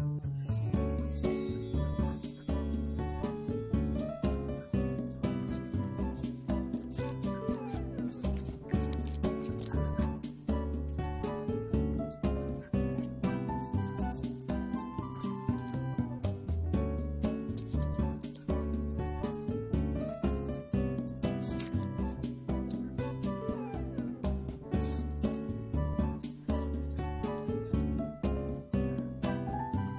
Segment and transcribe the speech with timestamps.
[0.00, 0.57] Mm-hmm.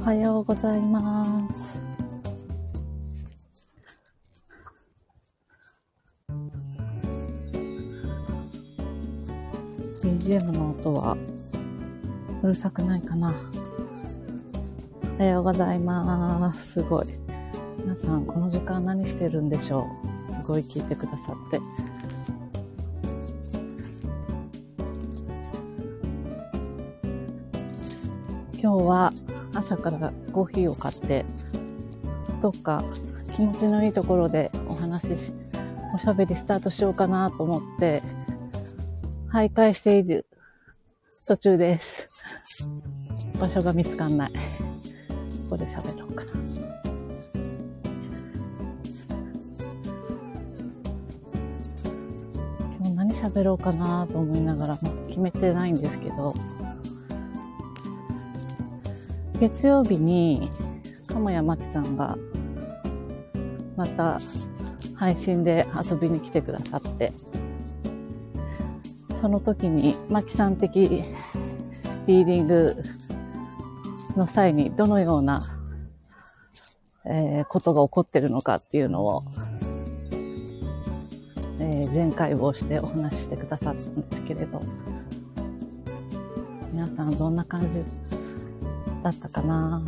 [0.01, 1.81] おはようございます。
[10.01, 11.17] BGM の音は
[12.41, 13.35] うるさくないかな
[15.17, 16.71] おはようございます。
[16.71, 17.05] すごい。
[17.77, 19.85] 皆さん、この時間何してるんでしょ
[20.31, 21.59] うすごい聞いてくださって。
[28.61, 29.11] 今日は
[29.59, 31.25] 朝からコーヒーを買って、
[32.41, 32.81] どっか
[33.35, 35.31] 気持ちのいいところでお話しし、
[35.93, 38.01] おしゃべりスタートしようかなと思って、
[39.31, 40.25] 徘徊している
[41.27, 42.07] 途中です。
[43.39, 44.31] 場所が見つかんない。
[44.31, 44.37] こ
[45.51, 46.31] こで喋ろうかな。
[52.79, 56.33] 今日何喋ろうかなと思いながら、まあ決めてないんですけど、
[59.39, 60.49] 月曜日に、
[61.07, 62.17] 鴨谷真紀さんが、
[63.77, 64.19] また
[64.95, 67.13] 配信で遊びに来てくださって、
[69.21, 70.89] その時に、真紀さん的
[72.07, 72.75] リーディング
[74.17, 75.41] の際にどのような、
[77.05, 79.23] えーことが起こってるのかっていうのを、
[81.61, 84.61] えー前回をしてお話ししてくださったんですけれど、
[86.73, 87.79] 皆さんどんな感じ
[89.03, 89.81] だったかな。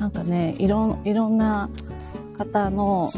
[0.00, 1.68] なんかね、いろん、いろんな
[2.36, 3.10] 方の、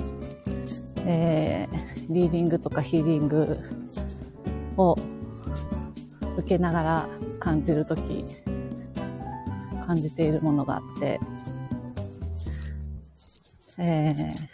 [1.06, 3.56] えーリーディングとかヒーリング
[4.76, 4.94] を
[6.36, 7.08] 受けながら
[7.40, 8.24] 感じるとき、
[9.86, 11.18] 感じているものがあって、
[13.78, 14.53] えー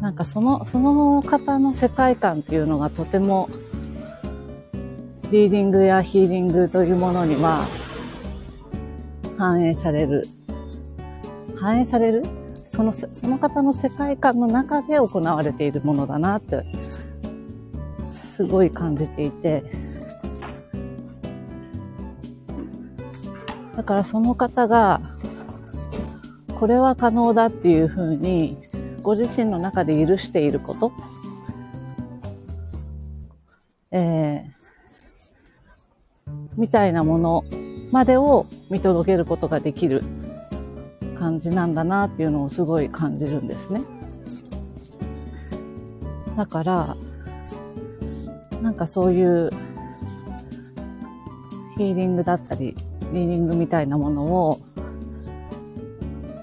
[0.00, 3.50] なんかその、その方の世界観っていうのがとても、
[5.30, 7.66] リーディングやヒーリングというものには、
[9.36, 10.24] 反映される。
[11.56, 12.22] 反映される？
[12.70, 16.64] その、その方の世界観の中で行われているものだなって、
[18.16, 19.62] すごい感じていて、
[23.76, 25.00] だからその方が、
[26.58, 28.62] これは可能だっていうふうに、
[29.02, 30.92] ご自身の中で許していること、
[33.90, 37.44] えー、みたいなもの
[37.92, 40.02] までを見届けることができる
[41.18, 43.82] 感じなんだなっていうのをすごい感じるんですね。
[46.36, 46.96] だから、
[48.62, 49.50] なんかそういう
[51.76, 52.74] ヒーリングだったり、
[53.12, 54.58] リーディングみたいなものを、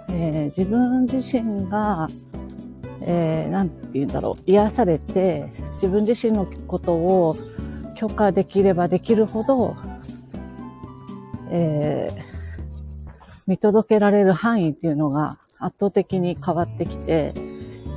[0.09, 2.07] えー自分自身が
[3.07, 7.35] えー、なんて言うんだろう、癒されて、自分自身のことを
[7.95, 9.75] 許可できればできるほど、
[11.50, 12.28] えー
[13.47, 17.34] 見届けられる範囲っていうのが圧倒的に変わってきて、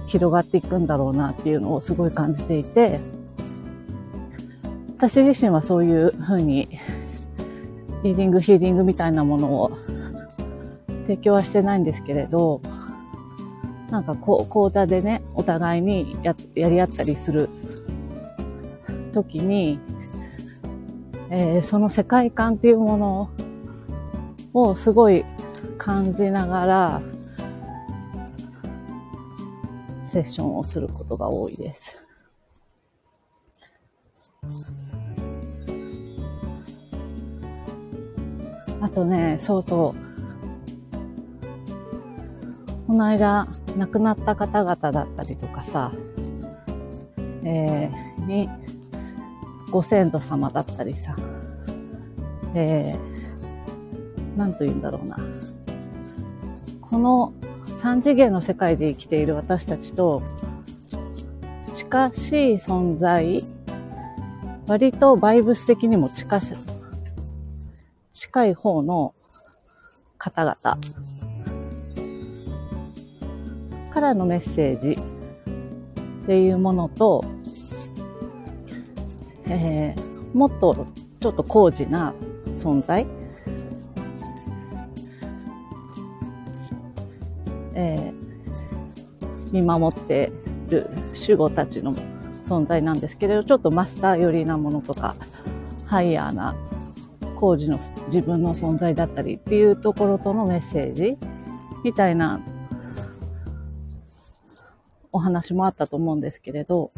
[0.06, 3.00] 広がっていくんだろうなっていうのをすごい感じていて、
[4.97, 6.69] 私自身はそういうふうに、
[8.04, 9.72] リーディング、ヒーリングみたいなものを
[11.03, 12.62] 提供はしてないんですけれど、
[13.90, 17.48] なんかこう、講座でね、お互いにや、やり合ったりする
[19.12, 19.78] 時に、
[21.30, 23.30] えーその世界観っていうもの
[24.52, 25.24] をすごい
[25.78, 27.02] 感じながら、
[30.06, 32.06] セッションをすることが多いです。
[38.80, 40.09] あとね、そうそう。
[42.91, 43.47] この間、
[43.78, 45.92] 亡くなった方々だったりとかさ、
[47.45, 48.48] えーに、
[49.71, 51.15] ご先祖様だったりさ、
[52.53, 55.16] えー、なんと言うんだろうな。
[56.81, 57.33] この
[57.81, 60.21] 三次元の世界で生きている私たちと、
[61.77, 63.41] 近しい存在、
[64.66, 66.57] 割とバイブス的にも近し、
[68.15, 69.15] 近い方の
[70.19, 70.77] 方々
[73.91, 75.01] からのメッセージ
[76.22, 77.25] っていうものと、
[79.47, 80.87] えーもっと
[81.21, 82.15] ちょっと高次な
[82.45, 83.07] 存在、
[87.75, 90.33] えー、見守って
[90.69, 90.89] る
[91.21, 95.15] 守護たちの存在なんですけれど、ちょっとマスター寄りなものとか、
[95.87, 96.54] ハイヤーな
[97.37, 101.16] 工事の自分の存在だったりっていうところとのメッセージ
[101.84, 102.41] みたいな
[105.12, 106.91] お話もあったと思うんですけれど、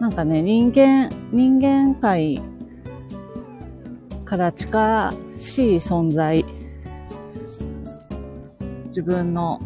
[0.00, 2.40] なんかね、人間、人間界
[4.24, 6.44] から近しい存在、
[8.88, 9.60] 自分の、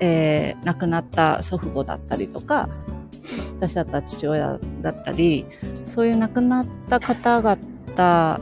[0.00, 2.68] えー、亡くなった祖父母だったりとか、
[3.56, 5.46] 私だった父親だったり、
[5.86, 8.40] そういう亡くなった方々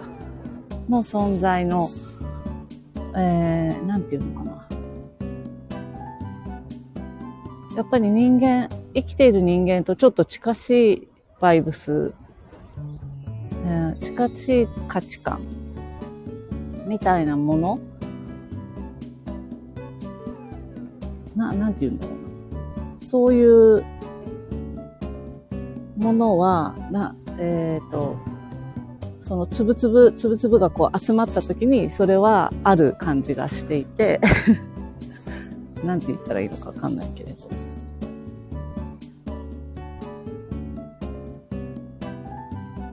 [0.88, 1.88] の存在の、
[3.16, 4.66] えー、なんていうのかな。
[7.76, 11.08] やっぱり人間、生きている人間とちょっと近しい
[11.40, 12.12] バイブス、
[13.66, 15.38] えー、近しい価値観
[16.86, 17.80] みたいなもの
[21.36, 22.20] な、なんて言うんだろうな。
[23.00, 23.84] そういう
[25.96, 28.18] ものは、な、えっ、ー、と、
[29.30, 34.20] そのつぶつぶ、つぶつぶがこう集まった時に、それはある感じがしていて。
[35.86, 37.48] なんて言ったらいいのかわかんないけれど。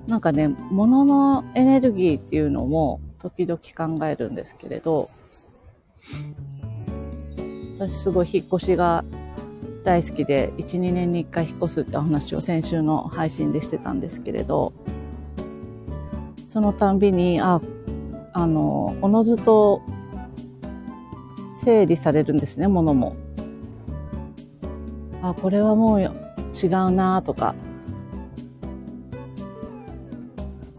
[0.06, 5.08] なんかね、物のエネルギーっていうのも時々考えるんですけれど、
[7.80, 9.04] 私すごい引っ越しが
[9.84, 14.72] 大好きで、1、2年に1回引っ越すってお話を先週の配信でしてたんですけれど、
[16.58, 17.62] そのたんびに、あ、
[18.34, 19.84] あの、おのずと
[21.64, 23.16] 整理されるんですね、物も。
[25.22, 26.12] あ、これはもう違う
[26.90, 27.54] なとか、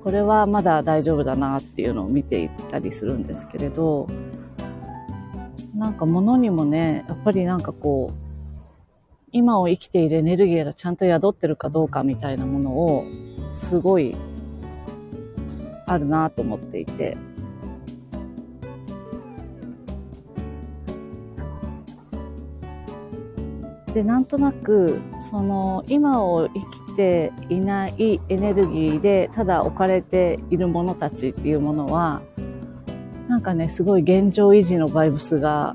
[0.02, 4.08] これはまだ大丈夫だなっていうのを見ていったりするんですけれど、
[5.76, 13.04] なんか物にもね、やっぱりなんかこう、今を生きているエネルギーがちゃんと宿ってるかどうかみたいなものを、
[13.54, 14.16] すごい、
[15.88, 17.16] あるなと思っていて、
[23.98, 32.20] でなんとなくその今を生きていないエネルギーでただ置かれているものたちっていうものは
[33.28, 35.74] なんかねすごい現状維持のバイブスが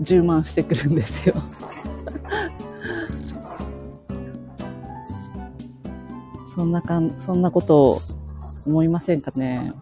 [0.00, 1.36] 充満してくるんですよ。
[6.56, 7.98] そんなかんそんなことを
[8.66, 9.72] 思いませんかね。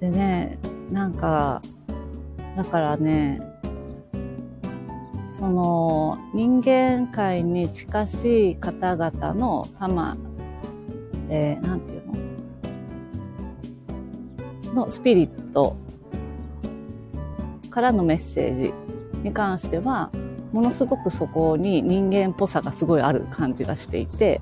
[0.00, 0.58] でね、
[0.90, 1.60] なんか、
[2.56, 3.42] だからね、
[5.34, 10.16] その人間界に近しい方々の様、
[11.28, 12.02] えー、なんていう
[14.74, 14.84] の？
[14.84, 15.76] のスピリット。
[17.70, 18.74] からのメッセージ
[19.22, 20.10] に関しては、
[20.52, 24.40] ものすごくそこに人間っぽさがすごいある感じがしていて、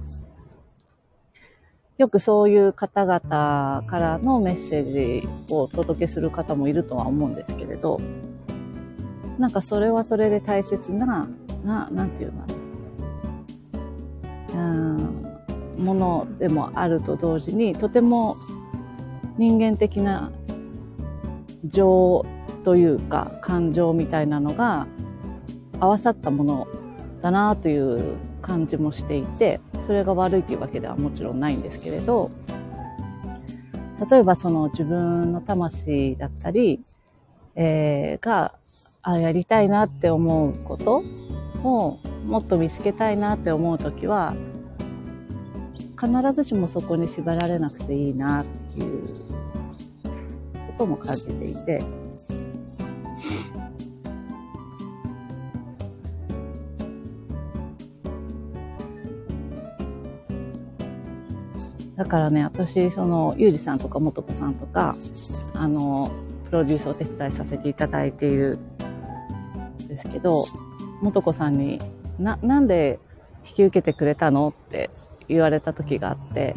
[1.99, 8.01] よくそういう方々からのメッセージをお届けする方もいるとは思うんですけれど、
[9.39, 11.29] なんかそれはそれで大切な、
[11.65, 12.45] な、なていうの？
[14.55, 18.35] うん、ものでもあると同時に、とても
[19.37, 20.33] 人間的な
[21.65, 22.25] 情
[22.69, 24.87] というか感情みたいなのが
[25.81, 26.69] 合わさったもの
[27.23, 32.31] だなという感じもしていて、それが悪いというわけではもちろんないんですけれど、
[34.11, 36.85] 例えばその自分の魂だったり、
[37.55, 38.55] えー、が、
[39.01, 41.03] あ、やりたいなって思うこと
[41.65, 41.97] を
[42.27, 44.35] もっと見つけたいなって思うときは、
[45.99, 48.45] 必ずしもそこに縛られなくていいなっ
[48.75, 49.09] ていう
[50.67, 51.83] ことも感じていて、
[61.99, 64.95] だからね、私、その、ゆうじさんとかもとこさんとか、
[65.53, 66.13] あの、
[66.45, 68.57] プロデュースを手伝いさせていただいている
[69.85, 70.45] んですけど、
[71.03, 71.81] もとこさんに、
[72.21, 73.01] な、なんで
[73.45, 74.91] 引き受けてくれたのって
[75.27, 76.55] 言われた時があって、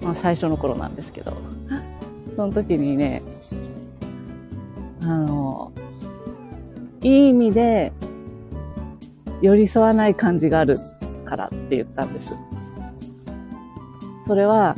[0.00, 1.32] まあ最初の頃なんですけど、
[2.36, 3.20] その時にね、
[5.02, 5.72] あの、
[7.02, 7.92] いい意味で
[9.42, 10.78] 寄り添わない感じがある
[11.24, 12.32] からって言ったんです。
[14.26, 14.76] それは、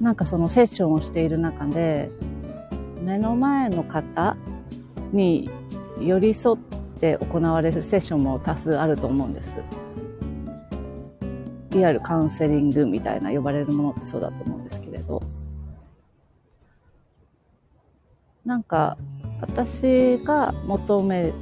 [0.00, 2.10] なんかそのセッションをしている中で、
[3.02, 4.36] 目の前の方
[5.12, 5.50] に
[6.00, 6.58] 寄り添っ
[7.00, 9.52] て行われるセッションも多数あると思うんです。
[11.74, 15.22] いわゆるカウンセリングみたいな呼ばれるものってそうだと思うんですけれど。
[18.44, 18.98] なんか、
[19.40, 21.32] 私が求め、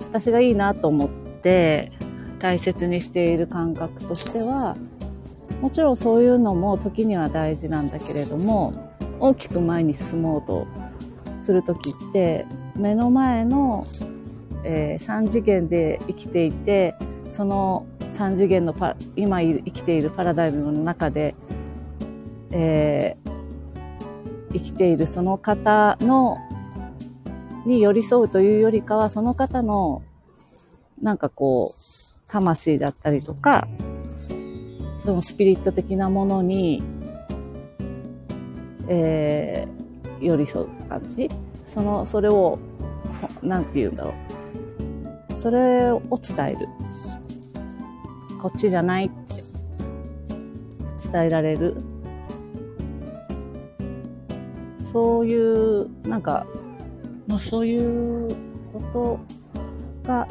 [0.00, 1.92] 私がいいなと思って
[2.38, 4.76] 大切にしている感覚としては、
[5.60, 8.72] もちろんそういうのも時には大事なんだけれども、
[9.20, 10.66] 大きく前に進もうと
[11.40, 12.46] する時って、
[12.76, 13.84] 目の前の、
[14.64, 16.94] えー、3次元で生きていて、
[17.30, 17.86] その
[18.16, 21.34] 3次元のパ今生きているパラダイムの中で、
[22.50, 26.38] えー、生きているその方の
[27.66, 30.02] に寄り添うというよりかはその方の
[31.02, 33.66] なんかこう魂だったりとか
[35.06, 36.82] そのスピリット的なものに、
[38.88, 41.28] えー、寄り添う感じ？
[41.68, 42.58] そのそれを
[43.40, 44.12] なんて言うんだろ
[45.30, 45.32] う。
[45.32, 46.56] それを伝える。
[48.42, 49.16] こっちじゃないって。
[51.12, 51.76] 伝えられる。
[54.80, 56.46] そういう、なんか、
[57.28, 58.28] まあそういう
[58.72, 58.82] こ
[60.02, 60.26] とが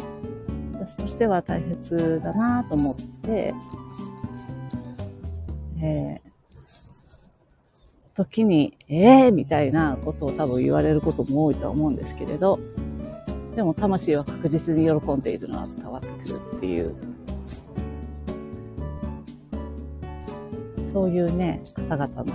[0.74, 3.53] 私としては大切だなと思って、
[5.82, 12.60] えー、時に、ええー、みたいなことを多分言われることも多いとは思うんですけれど、
[13.55, 16.96] でも魂は確実に喜んでいるのは伝わってくるっていう
[20.96, 22.25] そういうね、方々の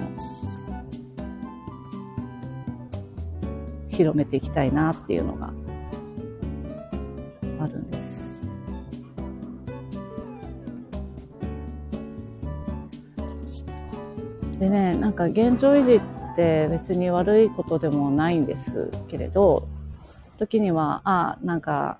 [3.88, 5.50] 広めていきたいなっていうのが
[7.58, 7.99] あるんです。
[14.60, 16.00] でね、なんか現状維持っ
[16.36, 19.66] て別に悪いことでもないんですけれど、
[20.38, 21.98] 時には、あ、なんか、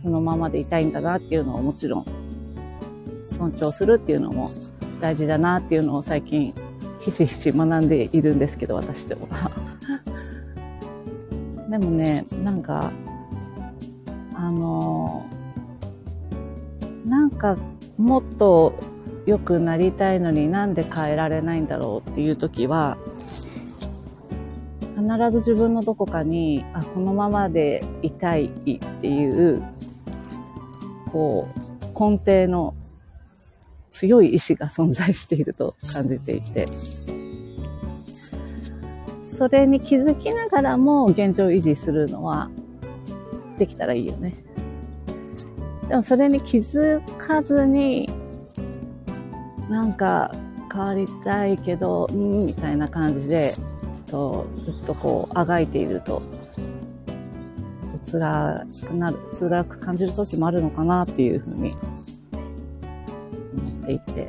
[0.00, 2.06] そのままでいたいんだなっていうのをもちろん
[3.20, 4.48] 尊重するっていうのも
[5.00, 6.54] 大事だなっていうのを最近
[7.00, 9.28] ひしひし学んでいるんですけど、私でも。
[11.68, 12.92] でもね、なんか、
[14.34, 15.26] あの
[17.04, 17.56] なんか
[17.96, 18.78] もっと
[19.28, 22.96] 良くなりたいのになんで変えられないんだろうっていう時は、
[24.96, 28.50] 必ず自分のどこかに、あ、このままでいたいっ
[29.02, 29.62] ていう、
[31.10, 32.72] こう、根底の
[33.92, 36.66] 強い意志が存在していると感じていて、
[39.22, 42.48] それに気づきながらも現状維持するのは
[43.58, 44.32] できたらいいよね。
[45.86, 48.08] でもそれに気づかずに、
[49.68, 50.32] なんか
[50.72, 53.52] 変わりたいけど、うん、みたいな感じで、
[54.08, 56.22] とずっとこう、あがいていると、
[56.56, 61.72] ちょっと辛くなる、辛く感じる時もあるのかなっていうふうに
[63.56, 64.28] 思っていて。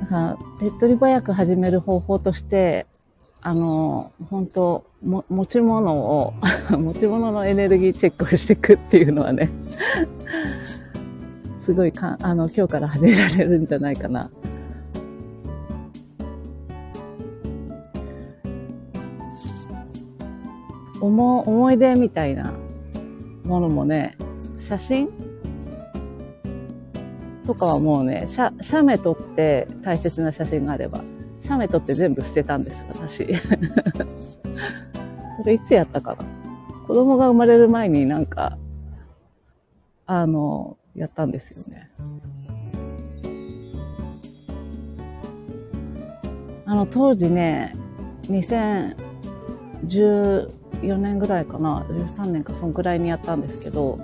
[0.00, 2.86] だから、手っ取り早く始める方法として、
[3.42, 6.32] あの、本当も、持ち物を
[6.70, 9.50] 持ち物のエネルギーチェックをしていくっていうのはね
[11.66, 14.30] すごいか、あの、今日から始められるんじゃないかな。
[21.00, 22.52] 思、思い出みたいな
[23.42, 24.16] ものもね、
[24.60, 25.08] 写真？
[27.44, 31.00] とかはもうね、写、写メ撮って大切な写真があれば、
[31.42, 33.26] 写メ撮って全部捨てたんです、私。
[35.38, 36.18] それいつやったかな？
[36.86, 38.56] 子供が生まれる前になんか、
[40.06, 41.90] あの、やったんですよね。
[46.64, 47.74] あの、当時ね、
[48.22, 53.98] 2014年ぐらいかな、13年かそんぐらいにやったんですけど、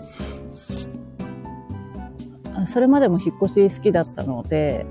[2.67, 4.87] それまでも引っ越し好きだったので、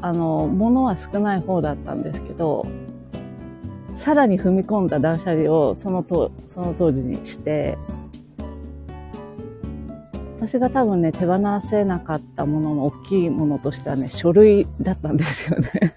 [0.00, 2.66] あの、物は少ない方だったんですけど、
[3.98, 7.76] さらに踏み込んだ断捨離をそのとその当時にして、
[10.38, 15.94] 私が多分ね、手放せなかったものの大きいものとしてはね、書類だったんですよね。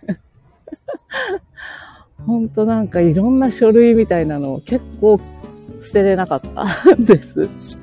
[2.26, 5.20] ほんとなんかいろんな書類みたいなのを結構
[5.84, 7.78] 捨てれなかったんです。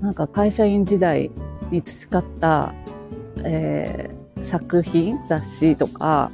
[0.00, 1.30] なんか会社員時代
[1.70, 2.74] に培った、
[3.44, 6.30] えー、作品、雑誌とか、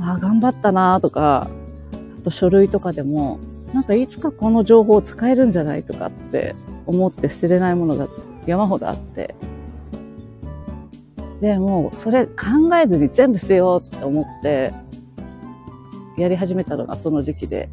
[0.00, 1.50] ああ、頑張ったなとか、
[2.20, 3.40] あと書類とかでも、
[3.74, 6.54] なんかいつかこの情報を使えるんじゃないとかって
[6.86, 8.08] 思って捨てれないものが
[8.46, 9.34] 山ほどあって、
[11.40, 12.34] で、もうそれ考
[12.82, 14.72] えずに全部捨てようって思って、
[16.16, 17.68] やり始めたのがその時期で、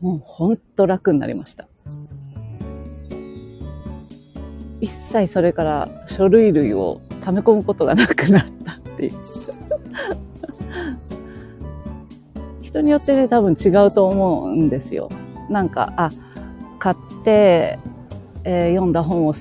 [0.00, 1.66] もうほんと楽になりました。
[4.80, 9.12] 一切それから書類類を溜め込むことがなくなったっていう。
[12.78, 15.08] 人によってね、多分違うと思うんですよ。
[15.50, 16.10] なんか、あ、
[16.78, 17.78] 買って、
[18.44, 19.34] えー、読んだ本を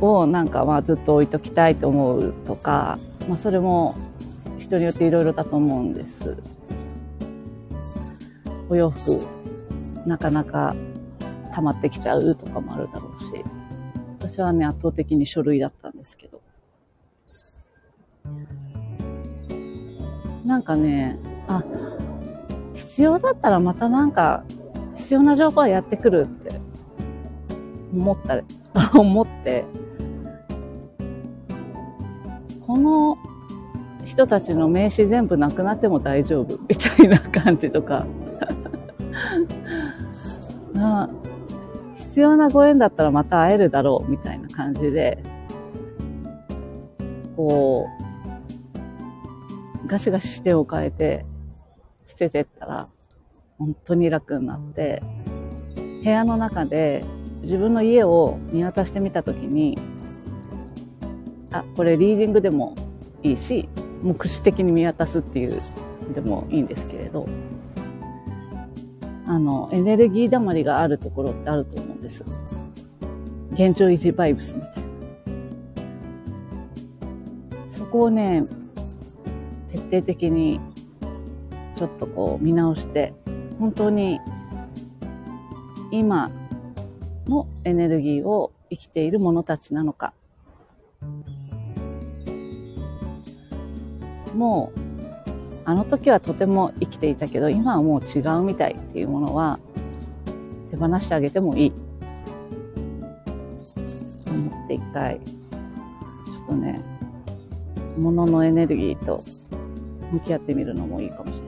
[0.00, 3.96] をなんかまあずっと置いときたいと思うとか、まあ、それも
[4.60, 6.40] 人によっていろいろだと思うんです。
[8.68, 9.18] お洋服
[10.06, 10.76] なかなか
[11.52, 13.44] 溜まってきちゃうとかもあるだろうし
[14.20, 16.40] 私はね圧倒的に書類だったんですけど
[20.44, 21.18] なんかね
[21.48, 21.62] あ
[22.98, 24.42] 必要だったらまたなんか
[24.96, 26.50] 必要な情報はやってくるって
[27.94, 28.40] 思った
[28.98, 29.64] 思って。
[32.66, 33.16] この
[34.04, 38.04] 人たちの名刺全部なくなっても大丈夫みたいな感じとか。
[41.98, 45.22] 必要なご縁だったらまた会えるだろうみたいな感じで。
[47.36, 47.86] こ
[49.84, 51.24] うガシガシ視点を変えて
[52.18, 52.86] ててったら
[53.58, 55.02] 本当に楽になって
[56.04, 57.04] 部屋の中で
[57.42, 59.76] 自分の家を見渡してみた時に
[61.50, 62.74] あこれリーディングでも
[63.22, 63.68] いいし
[64.02, 65.60] 目視的に見渡すっていう
[66.12, 67.26] でもいいんですけれど
[69.26, 72.24] あのエネルギーだまりがあるところってあると思うんです。
[73.52, 74.82] 現状維持バイブスみたいな。
[77.76, 78.44] そこをね
[79.70, 80.60] 徹底的に
[81.78, 83.14] ちょっとこう見直して
[83.60, 84.18] 本当に
[85.92, 86.28] 今
[87.28, 90.12] のエネルギーを生きている者たちなのか
[94.34, 94.80] もう
[95.66, 99.60] あの時はとても生きていたけど今はもう違うみたいっていうものは
[100.72, 101.76] 手放してあげてもいいと
[104.32, 106.80] 思って一回ちょっとね
[107.96, 109.22] 物のエネルギーと
[110.10, 111.47] 向き合ってみるのもいいかもしれない。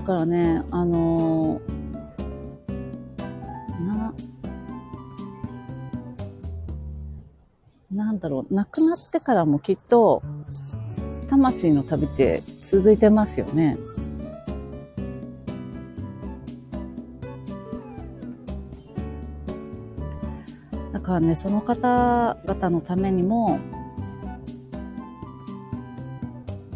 [0.00, 1.80] だからね、あのー
[7.92, 10.22] なんだろう、亡くなってからもきっと、
[11.28, 13.76] 魂の旅って続いてますよね。
[20.92, 23.58] だからね、その方々のためにも、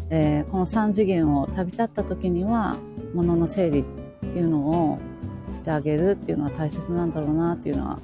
[0.09, 2.75] えー、この3次元を旅立った時には、
[3.15, 3.83] 物の整理っ
[4.19, 4.99] ていうのを
[5.55, 7.99] してあげるっていうのは大切なんだろうなっていうのは、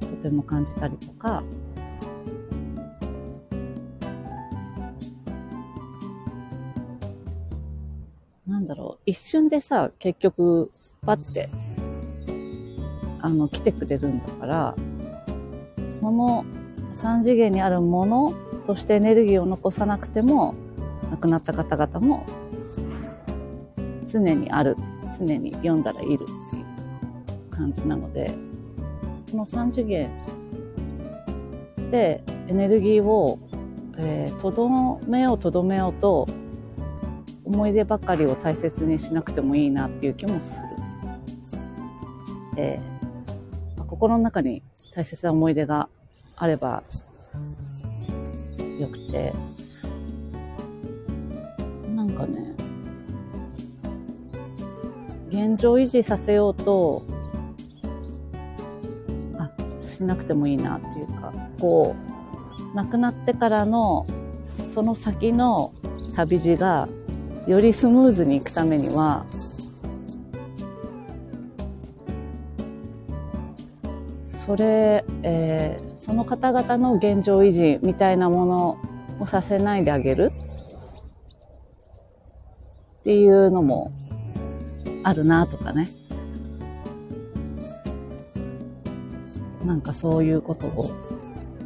[0.00, 1.42] とても感じたりとか、
[8.66, 9.02] だろう。
[9.06, 10.70] 一瞬でさ、結局、
[11.02, 11.48] パッて、
[13.20, 14.74] あの、来てくれるんだから、
[16.00, 16.44] その
[16.92, 18.34] 3次元にあるもの
[18.66, 20.54] としてエネルギーを残さなくても、
[21.10, 22.24] 亡くなった方々も、
[24.14, 24.76] 常にある、
[25.18, 28.30] 常に読んだらいるっていう感じなので、
[29.32, 30.08] この3次元
[31.90, 33.40] でエネルギーを、
[33.98, 36.28] えー、とどめようとどめようと
[37.44, 40.68] 思い出ばかりを大切にしなくてもいいなっていう気もする。
[42.56, 44.62] えー、心の中に
[44.94, 45.88] 大切な思い出が
[46.36, 46.84] あれば
[48.78, 49.32] よくて、
[55.34, 57.02] 現状維持させようと、
[59.36, 59.50] あ、
[59.84, 61.96] しなくてもいいなっていうか、こ
[62.72, 64.06] う、亡くなってからの、
[64.72, 65.72] その先の
[66.14, 66.88] 旅路が
[67.48, 69.26] よりスムーズにいくためには
[74.34, 78.78] それ、えー、その方々の現状維持みたいなもの
[79.20, 80.32] をさせないであげる
[83.00, 83.92] っていうのも
[85.04, 85.86] あるなとかね。
[89.64, 90.70] なんかそういうことを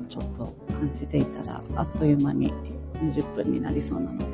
[0.09, 2.53] ちょっと感じていたらあっという間に
[2.95, 4.27] 20分になりそうなので。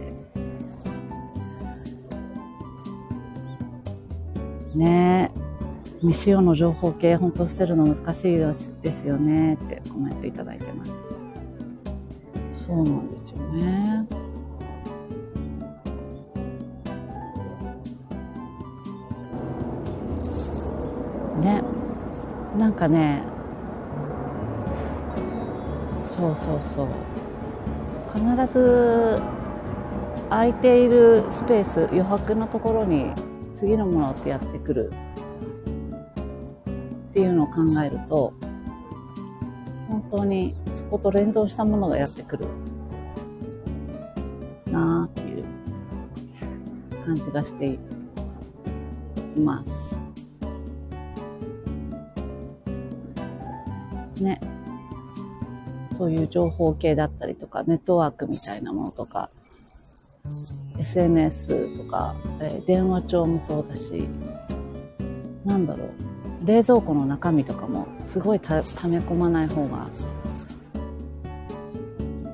[4.75, 5.45] ねえ。
[6.01, 10.93] 未使用の情報系本当捨てるの難しいですよねってコメントいただいてます。
[12.67, 14.07] そうなんですよね。
[21.45, 21.63] ね。
[22.59, 23.23] なんかね。
[26.07, 26.89] そうそうそう。
[28.13, 29.21] 必ず
[30.31, 33.13] 空いているスペース余白のところに
[33.57, 34.93] 次のものってやってくる。
[37.11, 38.33] っていうのを考えると
[39.89, 42.47] 本当にそこと連動したものがやってくる。
[44.73, 45.45] なあっていう
[47.05, 47.79] 感じがしてい
[49.39, 49.94] ます。
[54.23, 54.41] ね。
[55.97, 59.31] そういう情報系だったりとか、ネットワークみたいなものとか、
[60.79, 64.09] SNS とか、えー、電話帳もそうだし、
[65.45, 69.87] なんだろう、冷蔵庫の中身とかもすごいた溜め込まない方が、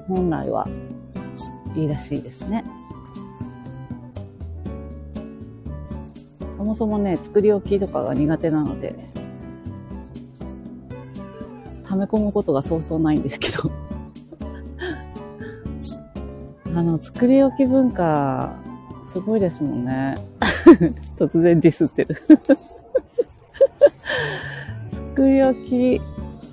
[0.09, 0.67] 本来は
[1.77, 2.65] いいらしいですね。
[6.57, 8.95] そもそもね、作り置きとかが苦手なので、
[11.91, 13.71] 溜め込むことがそうそうないんですけど
[16.75, 18.55] あの、作り置き文化、
[19.13, 20.15] すごいですもんね。
[21.19, 22.15] 突然ディスってる
[25.11, 26.01] 作り置き、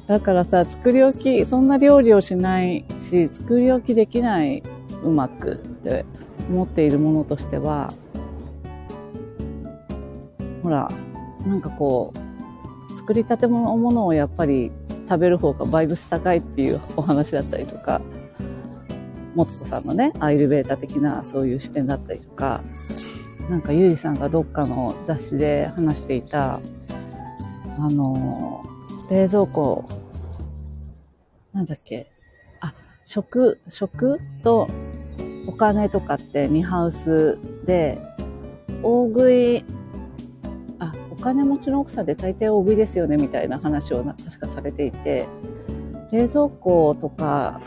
[0.08, 4.64] だからさ、作り置き、そんな料理をしないし、作り置きできない、
[5.04, 6.04] うまくって
[6.50, 7.94] 思っているものとしては、
[10.64, 10.90] ほら、
[11.46, 12.12] なんかこ
[12.90, 14.72] う、作りたてのものをやっぱり
[15.08, 18.02] 食べる方がバイブス高いっていうお話だったりとか、
[19.36, 22.62] もつこさんのね、アイルベータ的なそういう視点だったりとか、
[23.50, 26.60] なんかゆうじさんがどっかの雑誌で話していた、
[27.78, 28.66] あの、
[29.10, 29.86] 冷蔵庫、
[31.54, 32.12] なんだっけ、
[32.60, 32.74] あ、
[33.06, 34.68] 食、食と
[35.48, 38.02] お金とかってニハウスで、
[38.84, 39.64] 大食い、
[40.80, 44.04] あ、お金持ちの奥さんで大抵大食いですよねみたいな話を
[44.40, 45.28] 確かされていて、
[46.12, 47.62] 冷蔵庫とか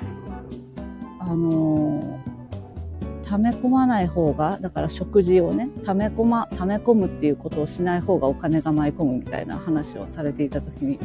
[1.18, 2.20] あの
[3.30, 10.98] 溜め込まない方が、だから食事をね、溜め込ま、溜め込むっていうことをしない方がお金が舞い込むみたいな話をされていたときに、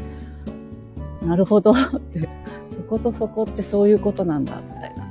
[1.21, 2.28] なるほどって、
[2.75, 5.06] そことそこってそういうことなんだ、みたいな。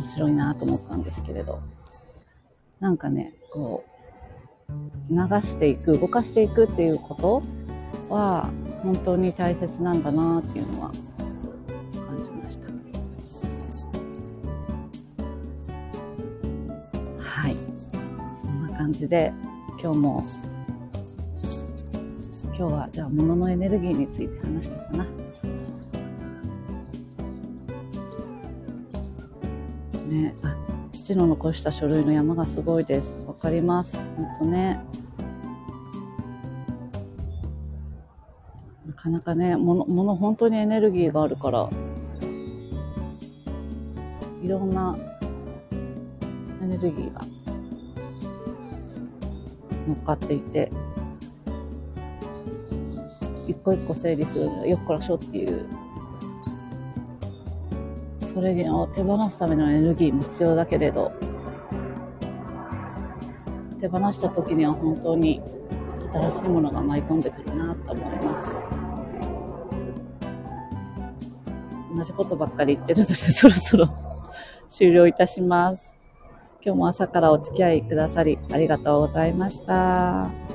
[0.00, 1.60] 面白いなと思ったんですけれど。
[2.80, 3.96] なんかね、こう、
[5.08, 7.42] 流していく、動かしていくっていうこと
[8.12, 8.50] は、
[8.86, 10.92] 本当に大切なんだなっていうのは
[12.06, 12.68] 感じました
[17.20, 17.54] はい
[18.42, 19.32] こんな感じで
[19.82, 20.22] 今日も
[22.44, 25.04] 今日はじゃあ物のエネルギーについて話したかな。
[30.06, 30.56] ね、あ
[30.92, 33.22] 父の残した書類の山がすごいです。
[33.26, 33.98] わかります。
[34.16, 34.80] ほんとね。
[39.06, 41.70] かなかね、もの、もの本当にエネルギーがあるから、
[44.42, 44.98] いろんな
[46.60, 47.20] エネルギーが
[49.86, 50.72] 乗っかっていて、
[53.46, 55.66] 一個一個整理するにはよっこらしょっていう、
[58.34, 61.12] それを手放すためのエネルギーも必要だけれど、
[63.80, 65.40] 手放した時には本当に
[66.12, 67.75] 新しいものが舞い込んでくるな
[72.06, 73.86] じことばっかり言ってるので、そろそろ
[74.68, 75.92] 終了いたします。
[76.64, 80.45] 今日も朝からお付き合いくださりありがとうございました。